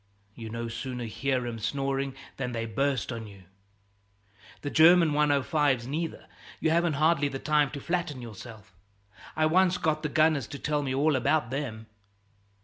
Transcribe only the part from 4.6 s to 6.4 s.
"The German 105's, neither,